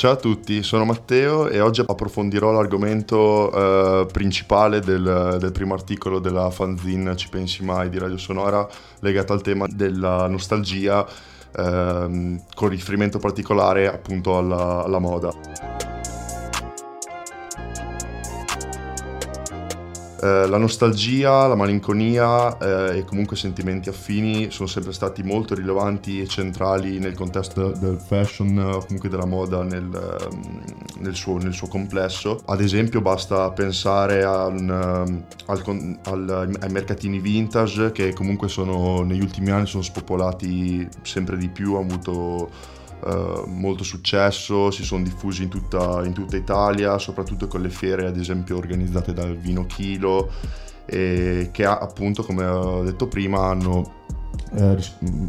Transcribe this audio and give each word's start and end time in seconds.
Ciao 0.00 0.12
a 0.12 0.16
tutti, 0.16 0.62
sono 0.62 0.86
Matteo 0.86 1.48
e 1.48 1.60
oggi 1.60 1.82
approfondirò 1.86 2.52
l'argomento 2.52 3.52
eh, 3.52 4.06
principale 4.10 4.80
del, 4.80 5.36
del, 5.38 5.52
primo 5.52 5.74
articolo 5.74 6.20
della 6.20 6.48
fanzine 6.48 7.14
Ci 7.16 7.28
pensi 7.28 7.62
mai 7.62 7.90
di 7.90 7.98
Radio 7.98 8.16
Sonora 8.16 8.66
legato 9.00 9.34
al 9.34 9.42
tema 9.42 9.66
della 9.68 10.26
nostalgia 10.26 11.06
eh, 11.54 12.40
con 12.54 12.68
riferimento 12.70 13.18
particolare 13.18 13.88
appunto 13.88 14.38
alla, 14.38 14.84
alla 14.84 15.00
moda. 15.00 15.79
Eh, 20.22 20.46
la 20.46 20.58
nostalgia, 20.58 21.46
la 21.46 21.54
malinconia 21.54 22.58
eh, 22.58 22.98
e 22.98 23.04
comunque 23.04 23.36
sentimenti 23.36 23.88
affini 23.88 24.50
sono 24.50 24.68
sempre 24.68 24.92
stati 24.92 25.22
molto 25.22 25.54
rilevanti 25.54 26.20
e 26.20 26.26
centrali 26.26 26.98
nel 26.98 27.14
contesto 27.14 27.70
del 27.70 27.98
fashion 27.98 28.82
comunque 28.84 29.08
della 29.08 29.24
moda 29.24 29.62
nel, 29.62 29.88
ehm, 29.88 30.62
nel, 30.98 31.14
suo, 31.14 31.38
nel, 31.38 31.54
suo, 31.54 31.68
complesso. 31.68 32.42
Ad 32.44 32.60
esempio 32.60 33.00
basta 33.00 33.50
pensare 33.52 34.22
al, 34.22 34.58
ehm, 34.58 35.24
al, 35.46 35.98
al, 36.04 36.56
ai 36.60 36.70
mercatini 36.70 37.18
vintage 37.18 37.90
che 37.92 38.12
comunque 38.12 38.48
sono, 38.48 39.02
negli 39.02 39.22
ultimi 39.22 39.50
anni 39.50 39.66
sono 39.66 39.82
spopolati 39.82 40.86
sempre 41.00 41.38
di 41.38 41.48
più, 41.48 41.76
hanno 41.76 41.86
avuto 41.86 42.50
Uh, 43.02 43.44
molto 43.46 43.82
successo, 43.82 44.70
si 44.70 44.84
sono 44.84 45.02
diffusi 45.02 45.42
in 45.42 45.48
tutta, 45.48 46.04
in 46.04 46.12
tutta, 46.12 46.36
Italia, 46.36 46.98
soprattutto 46.98 47.46
con 47.46 47.62
le 47.62 47.70
fiere 47.70 48.06
ad 48.06 48.18
esempio 48.18 48.58
organizzate 48.58 49.14
dal 49.14 49.36
Vino 49.36 49.64
Chilo 49.64 50.30
e 50.84 51.48
che 51.52 51.64
appunto 51.64 52.24
come 52.24 52.44
ho 52.44 52.82
detto 52.82 53.06
prima 53.06 53.46
hanno 53.46 53.98
eh, 54.56 54.76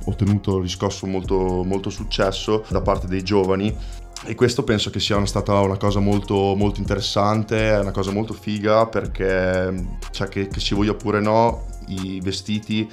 ottenuto 0.05 0.59
riscosso 0.59 1.05
molto, 1.05 1.63
molto 1.63 1.89
successo 1.89 2.65
da 2.69 2.81
parte 2.81 3.07
dei 3.07 3.23
giovani. 3.23 3.75
E 4.23 4.35
questo 4.35 4.63
penso 4.63 4.91
che 4.91 4.99
sia 4.99 5.23
stata 5.25 5.59
una 5.61 5.77
cosa 5.77 5.99
molto, 5.99 6.53
molto 6.55 6.79
interessante, 6.79 7.77
una 7.81 7.91
cosa 7.91 8.11
molto 8.11 8.33
figa 8.33 8.85
perché 8.85 9.99
cioè 10.11 10.27
che, 10.27 10.47
che 10.47 10.59
si 10.59 10.75
voglia 10.75 10.91
oppure 10.91 11.19
no 11.19 11.65
i 11.87 12.19
vestiti 12.21 12.87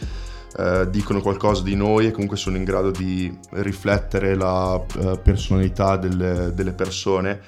eh, 0.56 0.88
dicono 0.90 1.20
qualcosa 1.20 1.62
di 1.62 1.74
noi 1.74 2.06
e 2.06 2.10
comunque 2.10 2.36
sono 2.36 2.56
in 2.56 2.64
grado 2.64 2.90
di 2.90 3.36
riflettere 3.50 4.34
la 4.34 4.80
eh, 4.98 5.18
personalità 5.22 5.96
delle, 5.96 6.52
delle, 6.54 6.72
persone. 6.72 7.40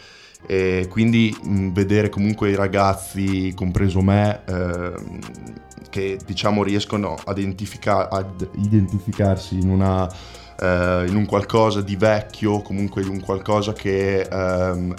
E 0.47 0.87
quindi 0.89 1.35
mh, 1.43 1.73
vedere 1.73 2.09
comunque 2.09 2.51
i 2.51 2.55
ragazzi, 2.55 3.53
compreso 3.55 4.01
me, 4.01 4.43
eh, 4.45 4.93
che 5.91 6.19
diciamo 6.25 6.63
riescono 6.63 7.17
ad, 7.25 7.39
identifica- 7.39 8.09
ad 8.09 8.49
identificarsi 8.55 9.59
in, 9.59 9.69
una, 9.69 10.09
eh, 10.59 11.05
in, 11.09 11.17
un 11.17 11.27
qualcosa 11.27 11.83
di 11.83 11.97
vecchio, 11.97 12.61
comunque 12.63 13.03
in 13.03 13.09
un 13.09 13.21
qualcosa 13.21 13.73
che 13.73 14.21
ehm, 14.21 14.95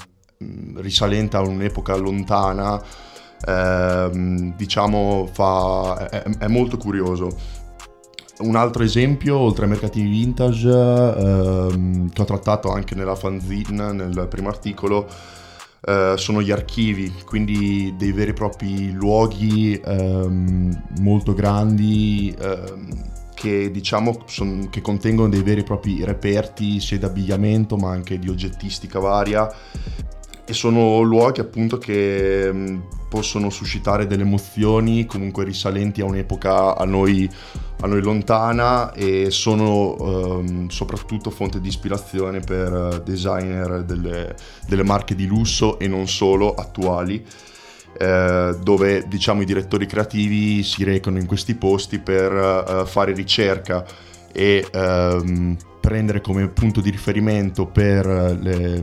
risalenta 0.75 1.37
a 1.39 1.41
un'epoca 1.41 1.95
lontana, 1.95 2.81
ehm, 3.47 4.55
diciamo 4.55 5.29
fa, 5.31 6.07
è, 6.09 6.23
è 6.39 6.47
molto 6.47 6.77
curioso 6.77 7.59
un 8.41 8.55
altro 8.55 8.83
esempio, 8.83 9.37
oltre 9.37 9.65
ai 9.65 9.69
mercatini 9.71 10.09
vintage, 10.09 10.69
ehm, 10.69 12.09
che 12.09 12.21
ho 12.21 12.25
trattato 12.25 12.71
anche 12.71 12.95
nella 12.95 13.15
fanzine, 13.15 13.91
nel 13.91 14.27
primo 14.29 14.49
articolo, 14.49 15.07
eh, 15.83 16.13
sono 16.17 16.41
gli 16.41 16.51
archivi, 16.51 17.11
quindi 17.25 17.95
dei 17.97 18.11
veri 18.11 18.31
e 18.31 18.33
propri 18.33 18.91
luoghi 18.91 19.79
ehm, 19.83 20.83
molto 20.99 21.33
grandi 21.33 22.35
ehm, 22.39 23.09
che 23.33 23.71
diciamo 23.71 24.23
son, 24.25 24.69
che 24.69 24.81
contengono 24.81 25.29
dei 25.29 25.41
veri 25.41 25.61
e 25.61 25.63
propri 25.63 26.03
reperti 26.03 26.79
sia 26.79 26.99
di 26.99 27.05
abbigliamento 27.05 27.77
ma 27.77 27.89
anche 27.91 28.19
di 28.19 28.29
oggettistica 28.29 28.99
varia. 28.99 29.51
E 30.45 30.53
sono 30.53 31.01
luoghi 31.01 31.39
appunto 31.39 31.77
che 31.77 32.51
mh, 32.51 32.83
possono 33.11 33.49
suscitare 33.49 34.07
delle 34.07 34.21
emozioni 34.21 35.05
comunque 35.05 35.43
risalenti 35.43 35.99
a 35.99 36.05
un'epoca 36.05 36.77
a 36.77 36.85
noi, 36.85 37.29
a 37.81 37.85
noi 37.85 38.01
lontana 38.01 38.93
e 38.93 39.29
sono 39.31 39.95
um, 39.99 40.69
soprattutto 40.69 41.29
fonte 41.29 41.59
di 41.59 41.67
ispirazione 41.67 42.39
per 42.39 43.01
designer 43.03 43.83
delle, 43.83 44.33
delle 44.65 44.83
marche 44.83 45.13
di 45.13 45.25
lusso 45.25 45.77
e 45.77 45.89
non 45.89 46.07
solo 46.07 46.53
attuali 46.53 47.21
eh, 47.99 48.57
dove 48.63 49.05
diciamo 49.09 49.41
i 49.41 49.45
direttori 49.45 49.87
creativi 49.87 50.63
si 50.63 50.85
recano 50.85 51.17
in 51.17 51.25
questi 51.25 51.55
posti 51.55 51.99
per 51.99 52.31
uh, 52.31 52.85
fare 52.85 53.11
ricerca 53.11 53.85
e 54.31 54.65
um, 54.71 55.57
prendere 55.81 56.21
come 56.21 56.47
punto 56.47 56.79
di 56.79 56.89
riferimento 56.89 57.65
per 57.65 58.05
le, 58.05 58.81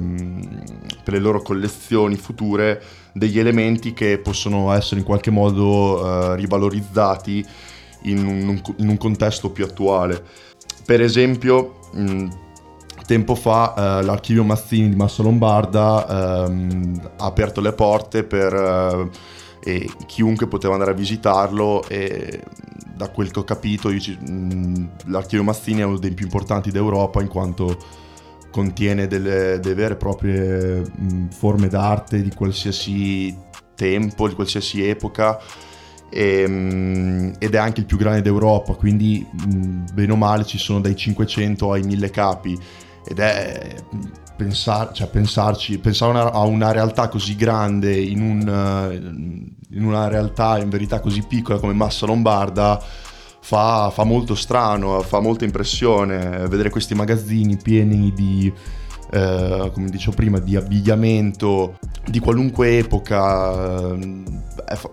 per 1.02 1.14
le, 1.14 1.18
loro 1.20 1.40
collezioni 1.40 2.16
future 2.16 2.82
degli 3.14 3.38
elementi 3.38 3.94
che 3.94 4.18
possono 4.18 4.72
essere 4.72 5.00
in 5.00 5.06
qualche 5.06 5.30
modo 5.30 6.00
uh, 6.00 6.34
rivalorizzati 6.34 7.46
in 8.02 8.26
un, 8.26 8.60
in 8.76 8.88
un, 8.88 8.96
contesto 8.98 9.50
più 9.50 9.64
attuale. 9.64 10.22
Per 10.84 11.00
esempio, 11.00 11.78
mh, 11.92 12.26
tempo 13.06 13.34
fa 13.34 14.00
uh, 14.00 14.04
l'archivio 14.04 14.44
Mazzini 14.44 14.90
di 14.90 14.96
Massa 14.96 15.22
Lombarda 15.22 16.46
um, 16.46 17.10
ha 17.16 17.24
aperto 17.24 17.60
le 17.62 17.72
porte 17.72 18.24
per... 18.24 19.10
E 19.68 19.86
chiunque 20.06 20.46
poteva 20.46 20.72
andare 20.72 20.92
a 20.92 20.94
visitarlo 20.94 21.86
e 21.88 22.42
da 22.94 23.10
quel 23.10 23.30
che 23.30 23.38
ho 23.38 23.44
capito 23.44 23.90
io, 23.90 24.00
mh, 24.18 24.88
l'archivio 25.08 25.44
Mazzini 25.44 25.80
è 25.80 25.84
uno 25.84 25.98
dei 25.98 26.14
più 26.14 26.24
importanti 26.24 26.70
d'Europa 26.70 27.20
in 27.20 27.28
quanto 27.28 27.76
contiene 28.50 29.06
delle, 29.06 29.60
delle 29.60 29.74
vere 29.74 29.92
e 29.92 29.96
proprie 29.98 30.80
mh, 30.80 31.28
forme 31.28 31.68
d'arte 31.68 32.22
di 32.22 32.30
qualsiasi 32.34 33.36
tempo, 33.74 34.26
di 34.26 34.34
qualsiasi 34.34 34.88
epoca 34.88 35.38
e, 36.08 36.48
mh, 36.48 37.34
ed 37.38 37.54
è 37.54 37.58
anche 37.58 37.80
il 37.80 37.86
più 37.86 37.98
grande 37.98 38.22
d'Europa 38.22 38.72
quindi 38.72 39.26
bene 39.92 40.12
o 40.12 40.16
male 40.16 40.46
ci 40.46 40.56
sono 40.56 40.80
dai 40.80 40.96
500 40.96 41.72
ai 41.72 41.82
1000 41.82 42.08
capi 42.08 42.58
ed 43.04 43.18
è 43.18 43.74
pensar, 44.38 44.92
cioè 44.92 45.08
pensarci, 45.08 45.78
pensare 45.78 46.12
una, 46.12 46.32
a 46.32 46.44
una 46.44 46.70
realtà 46.70 47.08
così 47.08 47.34
grande 47.34 47.92
in, 47.98 48.20
un, 48.20 49.50
in, 49.70 49.84
una 49.84 50.06
realtà 50.06 50.58
in 50.58 50.70
verità 50.70 51.00
così 51.00 51.24
piccola 51.26 51.58
come 51.58 51.72
Massa 51.72 52.06
Lombarda 52.06 52.80
fa, 53.40 53.90
fa 53.90 54.04
molto 54.04 54.36
strano, 54.36 55.00
fa 55.02 55.18
molta 55.18 55.44
impressione 55.44 56.46
vedere 56.46 56.70
questi 56.70 56.94
magazzini 56.94 57.56
pieni 57.56 58.12
di, 58.14 58.52
eh, 59.10 59.70
come 59.74 59.90
dicevo 59.90 60.14
prima, 60.14 60.38
di 60.38 60.54
abbigliamento 60.54 61.76
di 62.06 62.20
qualunque 62.20 62.78
epoca. 62.78 63.92
Eh, 63.94 64.24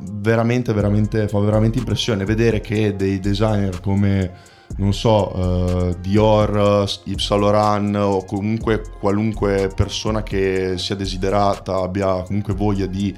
veramente, 0.02 0.74
veramente, 0.74 1.28
fa 1.28 1.38
veramente 1.40 1.78
impressione 1.78 2.26
vedere 2.26 2.62
che 2.62 2.96
dei 2.96 3.20
designer 3.20 3.80
come 3.80 4.54
non 4.78 4.94
so, 4.94 5.38
uh, 5.38 5.96
Dior, 6.00 6.86
Yves 7.06 7.26
Saint 7.26 7.42
Laurent 7.42 7.96
o 7.96 8.26
comunque 8.26 8.82
qualunque 9.00 9.72
persona 9.74 10.24
che 10.24 10.78
sia 10.78 10.96
desiderata, 10.96 11.78
abbia 11.78 12.24
comunque 12.24 12.54
voglia 12.54 12.86
di 12.86 13.16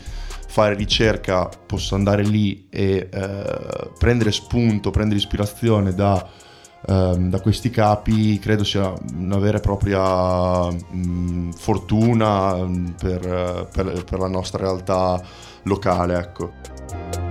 fare 0.47 0.75
ricerca, 0.75 1.50
possa 1.66 1.95
andare 1.95 2.23
lì 2.23 2.68
e 2.69 3.09
uh, 3.12 3.91
prendere 3.97 4.31
spunto, 4.31 4.91
prendere 4.91 5.19
ispirazione 5.19 5.94
da, 5.94 6.28
uh, 6.88 7.28
da, 7.28 7.41
questi 7.41 7.69
capi, 7.69 8.38
credo 8.39 8.63
sia 8.63 8.94
una 9.16 9.38
vera 9.38 9.57
e 9.57 9.62
propria 9.62 10.69
mh, 10.72 11.51
fortuna 11.53 12.68
per, 13.00 13.68
per, 13.72 14.03
per 14.03 14.19
la 14.19 14.28
nostra 14.28 14.59
realtà 14.59 15.22
locale, 15.63 16.18
ecco. 16.18 17.26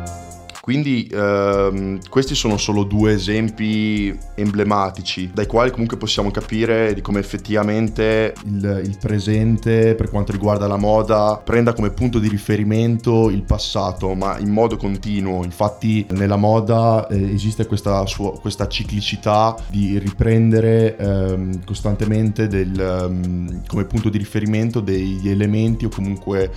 Quindi 0.66 1.08
ehm, 1.12 2.00
questi 2.10 2.34
sono 2.34 2.56
solo 2.56 2.82
due 2.82 3.12
esempi 3.12 4.12
emblematici 4.34 5.30
dai 5.32 5.46
quali 5.46 5.70
comunque 5.70 5.96
possiamo 5.96 6.32
capire 6.32 6.92
di 6.92 7.00
come 7.02 7.20
effettivamente 7.20 8.34
il, 8.46 8.80
il 8.84 8.98
presente 9.00 9.94
per 9.94 10.10
quanto 10.10 10.32
riguarda 10.32 10.66
la 10.66 10.76
moda 10.76 11.36
prenda 11.36 11.72
come 11.72 11.90
punto 11.90 12.18
di 12.18 12.26
riferimento 12.26 13.30
il 13.30 13.44
passato 13.44 14.12
ma 14.14 14.40
in 14.40 14.50
modo 14.50 14.76
continuo. 14.76 15.44
Infatti 15.44 16.04
nella 16.10 16.34
moda 16.34 17.06
eh, 17.06 17.32
esiste 17.32 17.66
questa, 17.66 18.04
sua, 18.06 18.32
questa, 18.32 18.66
ciclicità 18.66 19.54
di 19.70 20.00
riprendere 20.00 20.96
ehm, 20.96 21.64
costantemente 21.64 22.48
del, 22.48 23.06
um, 23.08 23.62
come 23.68 23.84
punto 23.84 24.08
di 24.08 24.18
riferimento 24.18 24.80
degli 24.80 25.28
elementi 25.30 25.84
o 25.84 25.90
comunque 25.90 26.50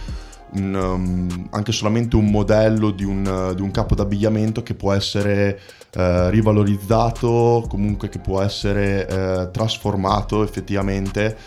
un, 0.53 0.73
um, 0.73 1.47
anche 1.51 1.71
solamente 1.71 2.15
un 2.15 2.29
modello 2.29 2.91
di 2.91 3.03
un, 3.03 3.53
di 3.55 3.61
un, 3.61 3.71
capo 3.71 3.95
d'abbigliamento 3.95 4.63
che 4.63 4.73
può 4.73 4.93
essere 4.93 5.59
uh, 5.95 6.29
rivalorizzato, 6.29 7.65
comunque 7.69 8.09
che 8.09 8.19
può 8.19 8.41
essere 8.41 9.07
uh, 9.09 9.51
trasformato 9.51 10.43
effettivamente 10.43 11.37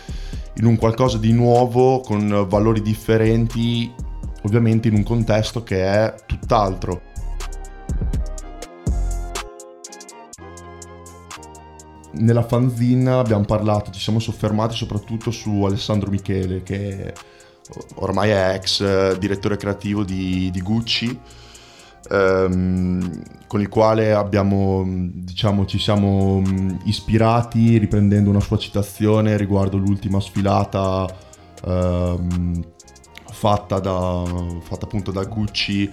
in 0.55 0.65
un 0.65 0.77
qualcosa 0.77 1.17
di 1.17 1.33
nuovo 1.33 1.99
con 2.01 2.45
valori 2.47 2.81
differenti, 2.81 3.91
ovviamente 4.43 4.87
in 4.87 4.95
un 4.95 5.03
contesto 5.03 5.63
che 5.63 5.83
è 5.83 6.15
tutt'altro. 6.25 7.11
nella 12.15 12.43
fanzine 12.43 13.11
abbiamo 13.11 13.45
parlato, 13.45 13.91
ci 13.91 13.99
siamo 13.99 14.19
soffermati 14.19 14.75
soprattutto 14.75 15.31
su 15.31 15.63
Alessandro 15.63 16.09
Michele, 16.09 16.61
che 16.63 17.13
ormai 17.95 18.29
è 18.29 18.53
ex 18.55 18.81
eh, 18.81 19.15
direttore 19.19 19.57
creativo 19.57 20.03
di, 20.03 20.49
di 20.51 20.61
Gucci, 20.61 21.19
ehm, 22.09 23.23
con 23.47 23.61
il 23.61 23.69
quale 23.69 24.13
abbiamo, 24.13 24.83
diciamo, 24.85 25.65
ci 25.65 25.79
siamo 25.79 26.41
mm, 26.41 26.77
ispirati 26.85 27.77
riprendendo 27.77 28.29
una 28.29 28.39
sua 28.39 28.57
citazione 28.57 29.37
riguardo 29.37 29.77
l'ultima 29.77 30.19
sfilata 30.19 31.07
ehm, 31.65 32.63
fatta, 33.31 33.79
da, 33.79 34.23
fatta 34.61 34.85
appunto 34.85 35.11
da 35.11 35.23
Gucci 35.23 35.91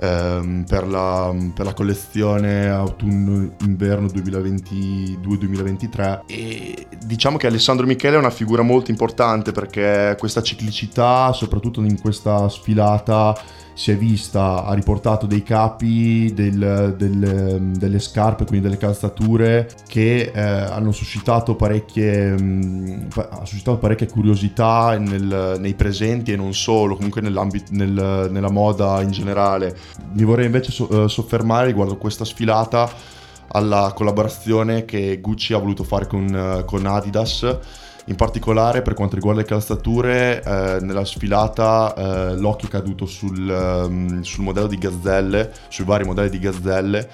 ehm, 0.00 0.64
per, 0.68 0.86
la, 0.86 1.34
per, 1.54 1.66
la, 1.66 1.74
collezione 1.74 2.68
autunno-inverno 2.68 4.06
2022-2023 4.06 6.20
e 6.26 6.86
diciamo 7.04 7.36
che 7.36 7.46
Alessandro 7.46 7.86
Michele 7.86 8.16
è 8.16 8.18
una 8.18 8.30
figura 8.30 8.62
molto 8.62 8.90
importante 8.90 9.52
perché 9.52 10.16
questa 10.18 10.42
ciclicità, 10.42 11.32
soprattutto 11.32 11.80
in 11.82 12.00
questa 12.00 12.48
sfilata, 12.48 13.36
si 13.74 13.90
è 13.90 13.96
vista, 13.96 14.64
ha 14.64 14.74
riportato 14.74 15.26
dei 15.26 15.42
capi, 15.42 16.32
del, 16.34 16.94
del, 16.96 17.60
delle 17.76 17.98
scarpe, 17.98 18.44
quindi 18.44 18.66
delle 18.66 18.78
calzature 18.78 19.68
che 19.86 20.30
eh, 20.34 20.40
hanno 20.40 20.92
suscitato 20.92 21.56
parecchie, 21.56 22.30
mh, 22.30 23.08
ha 23.14 23.44
suscitato 23.44 23.78
parecchie 23.78 24.08
curiosità 24.08 24.96
nel, 24.98 25.56
nei 25.58 25.74
presenti 25.74 26.32
e 26.32 26.36
non 26.36 26.54
solo, 26.54 26.96
comunque 26.96 27.20
nel, 27.20 28.28
nella 28.30 28.50
moda 28.50 29.00
in 29.00 29.10
generale. 29.10 29.76
Mi 30.12 30.24
vorrei 30.24 30.46
invece 30.46 30.70
so, 30.70 31.04
eh, 31.04 31.08
soffermare 31.08 31.66
riguardo 31.66 31.96
questa 31.96 32.24
sfilata 32.24 33.20
alla 33.52 33.92
collaborazione 33.94 34.84
che 34.84 35.18
Gucci 35.20 35.52
ha 35.52 35.58
voluto 35.58 35.84
fare 35.84 36.06
con, 36.06 36.26
eh, 36.34 36.64
con 36.64 36.86
Adidas 36.86 37.58
in 38.06 38.16
particolare 38.16 38.82
per 38.82 38.94
quanto 38.94 39.14
riguarda 39.14 39.42
le 39.42 39.46
calzature, 39.46 40.42
eh, 40.42 40.78
nella 40.80 41.04
sfilata 41.04 41.94
eh, 41.94 42.36
l'occhio 42.36 42.66
è 42.66 42.70
caduto 42.70 43.06
sul, 43.06 43.48
um, 43.48 44.22
sul, 44.22 44.42
modello 44.42 44.66
di 44.66 44.76
gazzelle, 44.76 45.52
sui 45.68 45.84
vari 45.84 46.04
modelli 46.04 46.30
di 46.30 46.40
gazzelle, 46.40 47.08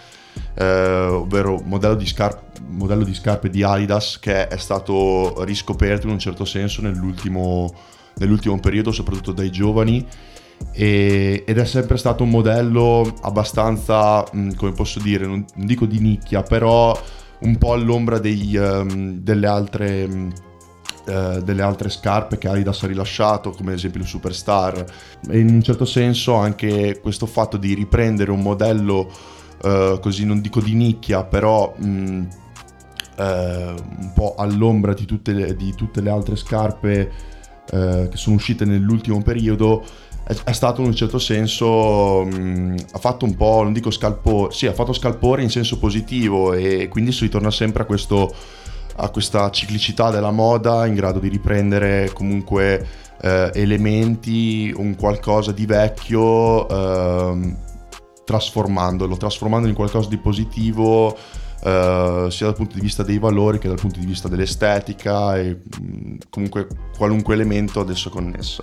eh, 0.54 1.06
ovvero 1.10 1.60
modello 1.62 1.94
di, 1.94 2.06
scarpe, 2.06 2.60
modello 2.68 3.04
di 3.04 3.12
scarpe 3.12 3.50
di 3.50 3.62
Adidas 3.62 4.18
che 4.18 4.48
è 4.48 4.56
stato 4.56 5.44
riscoperto 5.44 6.06
in 6.06 6.14
un 6.14 6.18
certo 6.18 6.46
senso 6.46 6.80
nell'ultimo, 6.80 7.70
nell'ultimo 8.14 8.58
periodo, 8.58 8.90
soprattutto 8.90 9.32
dai 9.32 9.50
giovani. 9.50 10.06
E, 10.72 11.44
ed 11.46 11.58
è 11.58 11.64
sempre 11.64 11.96
stato 11.96 12.22
un 12.22 12.30
modello 12.30 13.14
abbastanza, 13.22 14.24
mm, 14.34 14.52
come 14.52 14.72
posso 14.72 15.00
dire, 15.00 15.26
non, 15.26 15.44
dico 15.54 15.86
di 15.86 15.98
nicchia, 15.98 16.42
però 16.42 16.98
un 17.40 17.56
po' 17.56 17.72
all'ombra 17.72 18.18
dei, 18.18 18.56
um, 18.56 19.18
delle 19.20 19.46
altre... 19.46 20.06
Mm, 20.06 20.30
eh, 21.08 21.40
delle 21.42 21.62
altre 21.62 21.88
scarpe 21.88 22.36
che 22.36 22.48
Adidas 22.48 22.82
ha 22.82 22.86
rilasciato, 22.86 23.50
come 23.52 23.70
ad 23.70 23.78
esempio 23.78 24.00
il 24.00 24.06
Superstar. 24.06 24.84
E 25.30 25.38
in 25.38 25.48
un 25.48 25.62
certo 25.62 25.86
senso 25.86 26.34
anche 26.34 27.00
questo 27.00 27.24
fatto 27.24 27.56
di 27.56 27.72
riprendere 27.72 28.30
un 28.30 28.42
modello 28.42 29.10
eh, 29.62 29.98
così, 30.02 30.26
non 30.26 30.42
dico 30.42 30.60
di 30.60 30.74
nicchia, 30.74 31.24
però 31.24 31.74
mm, 31.82 32.24
eh, 33.16 33.74
un 34.00 34.12
po' 34.14 34.34
all'ombra 34.36 34.92
di 34.92 35.06
tutte 35.06 35.32
le, 35.32 35.56
di 35.56 35.74
tutte 35.74 36.02
le 36.02 36.10
altre 36.10 36.36
scarpe 36.36 37.36
che 37.68 38.08
sono 38.14 38.36
uscite 38.36 38.64
nell'ultimo 38.64 39.20
periodo, 39.20 39.84
è 40.44 40.52
stato 40.52 40.80
in 40.82 40.88
un 40.88 40.94
certo 40.94 41.18
senso 41.18 42.24
mh, 42.24 42.38
mm, 42.38 42.76
ha 42.92 42.98
fatto 42.98 43.24
un 43.24 43.34
po' 43.34 43.62
non 43.62 43.72
dico 43.72 43.90
scalpore 43.90 44.52
sì 44.52 44.66
ha 44.66 44.72
fatto 44.72 44.92
scalpore 44.92 45.42
in 45.42 45.50
senso 45.50 45.78
positivo 45.78 46.52
e 46.52 46.88
quindi 46.88 47.12
si 47.12 47.24
ritorna 47.24 47.50
sempre 47.50 47.82
a 47.82 47.86
questo 47.86 48.34
a 49.00 49.10
questa 49.10 49.50
ciclicità 49.50 50.10
della 50.10 50.30
moda 50.30 50.86
in 50.86 50.94
grado 50.94 51.18
di 51.18 51.28
riprendere 51.28 52.10
comunque 52.12 53.06
eh, 53.20 53.50
elementi, 53.54 54.72
un 54.76 54.94
qualcosa 54.96 55.52
di 55.52 55.66
vecchio, 55.66 56.68
eh, 56.68 57.56
trasformandolo, 58.24 59.16
trasformandolo 59.16 59.70
in 59.70 59.76
qualcosa 59.76 60.08
di 60.08 60.18
positivo. 60.18 61.16
Uh, 61.60 62.30
sia 62.30 62.46
dal 62.46 62.54
punto 62.54 62.76
di 62.76 62.80
vista 62.80 63.02
dei 63.02 63.18
valori 63.18 63.58
che 63.58 63.66
dal 63.66 63.80
punto 63.80 63.98
di 63.98 64.06
vista 64.06 64.28
dell'estetica 64.28 65.36
e 65.36 65.58
mh, 65.80 65.82
mm, 65.82 66.16
comunque 66.30 66.68
qualunque 66.96 67.34
elemento 67.34 67.80
adesso 67.80 68.10
connesso. 68.10 68.62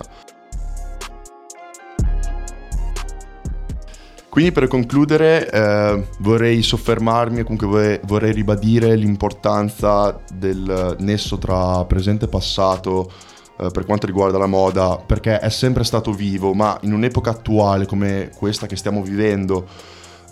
Quindi 4.36 4.52
per 4.52 4.68
concludere 4.68 5.50
eh, 5.50 6.04
vorrei 6.18 6.62
soffermarmi, 6.62 7.42
comunque 7.42 7.66
vorrei, 7.66 8.00
vorrei, 8.04 8.32
ribadire 8.34 8.94
l'importanza 8.94 10.20
del 10.30 10.94
nesso 10.98 11.38
tra 11.38 11.82
presente 11.86 12.26
e 12.26 12.28
passato 12.28 13.10
eh, 13.58 13.70
per 13.70 13.86
quanto 13.86 14.04
riguarda 14.04 14.36
la 14.36 14.44
moda, 14.44 14.98
perché 14.98 15.38
è 15.38 15.48
sempre 15.48 15.84
stato 15.84 16.12
vivo, 16.12 16.52
ma 16.52 16.78
in 16.82 16.92
un'epoca 16.92 17.30
attuale 17.30 17.86
come 17.86 18.30
questa 18.36 18.66
che 18.66 18.76
stiamo 18.76 19.00
vivendo, 19.00 19.66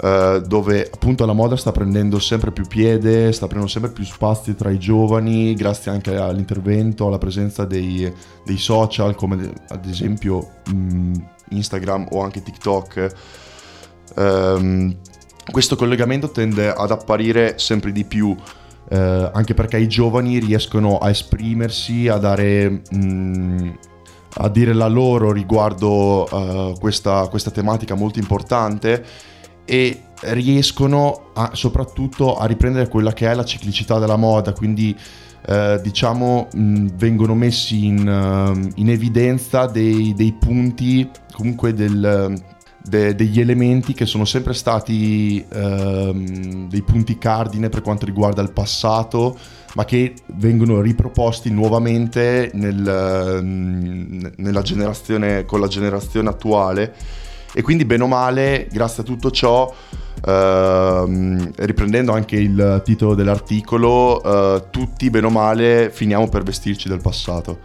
eh, 0.03 0.43
dove 0.47 0.91
appunto 0.93 1.25
la 1.25 1.33
moda 1.33 1.57
sta 1.57 1.73
prendendo 1.73 2.19
sempre 2.19 2.53
più 2.53 2.67
piede, 2.67 3.33
sta 3.33 3.47
prendendo 3.47 3.73
sempre 3.73 3.91
più 3.91 4.05
spazio 4.05 4.55
tra 4.55 4.69
i 4.69 4.79
giovani, 4.79 5.55
grazie 5.55 5.91
anche 5.91 6.15
all'intervento, 6.15 7.07
alla 7.07 7.17
presenza 7.17 7.65
dei, 7.65 8.13
dei 8.45 8.59
social 8.59 9.15
come 9.15 9.51
ad 9.69 9.87
esempio 9.87 10.47
mh, 10.71 10.75
mm, 10.75 11.15
Instagram 11.53 12.09
o 12.11 12.21
anche 12.21 12.43
TikTok 12.43 13.43
ehm, 14.17 14.97
questo 15.51 15.77
collegamento 15.77 16.31
tende 16.31 16.73
ad 16.73 16.91
apparire 16.91 17.59
sempre 17.59 17.93
di 17.93 18.05
più, 18.05 18.37
eh, 18.91 19.31
anche 19.33 19.55
perché 19.55 19.79
i 19.79 19.89
giovani 19.89 20.39
riescono 20.39 20.99
a 20.99 21.11
esprimersi, 21.11 22.09
a 22.09 22.17
dare... 22.17 22.83
Mh, 22.91 22.97
mm, 22.97 23.71
a 24.39 24.49
dire 24.49 24.73
la 24.73 24.89
loro 24.89 25.31
riguardo 25.31 26.25
uh, 26.29 26.77
questa, 26.81 27.29
questa 27.29 27.53
tematica 27.53 27.95
molto 27.95 28.19
importante 28.19 29.05
e 29.65 30.01
riescono 30.21 31.31
a, 31.35 31.51
soprattutto 31.53 32.37
a 32.37 32.47
riprendere 32.47 32.89
quella 32.89 33.13
che 33.13 33.31
è 33.31 33.35
la 33.35 33.45
ciclicità 33.45 33.99
della 33.99 34.17
moda, 34.17 34.53
quindi 34.53 34.97
eh, 35.47 35.79
diciamo 35.83 36.49
mh, 36.53 36.87
vengono 36.97 37.35
messi 37.35 37.87
in, 37.87 38.09
uh, 38.09 38.71
in 38.77 38.89
evidenza 38.89 39.67
dei, 39.67 40.15
dei, 40.15 40.33
punti 40.33 41.11
comunque 41.33 41.75
del, 41.75 42.35
de- 42.87 43.15
degli 43.15 43.41
elementi 43.41 43.95
che 43.95 44.05
sono 44.05 44.25
sempre 44.25 44.53
stati 44.53 45.45
ehm, 45.49 46.69
dei 46.69 46.83
punti 46.83 47.17
cardine 47.17 47.71
per 47.71 47.81
quanto 47.81 48.05
riguarda 48.05 48.43
il 48.43 48.53
passato, 48.53 49.37
ma 49.75 49.85
che 49.85 50.15
vengono 50.35 50.81
riproposti 50.81 51.51
nuovamente 51.51 52.51
nel, 52.55 53.43
nella 54.37 54.63
generazione, 54.63 55.45
con 55.47 55.61
la 55.61 55.67
generazione 55.67 56.29
attuale. 56.29 56.95
E 57.55 57.63
quindi, 57.63 57.85
bene 57.85 58.03
o 58.03 58.09
male, 58.09 58.69
grazie 58.71 59.03
a 59.03 59.07
tutto 59.07 59.31
ciò, 59.31 59.73
ehm, 60.27 61.53
riprendendo 61.57 62.13
anche 62.13 62.37
il 62.37 62.83
titolo 62.85 63.15
dell'articolo, 63.15 64.23
eh, 64.23 64.65
tutti, 64.71 65.09
bene 65.09 65.27
o 65.27 65.31
male, 65.31 65.91
finiamo 65.91 66.29
per 66.29 66.43
vestirci 66.43 66.89
del 66.89 67.01
passato. 67.01 67.61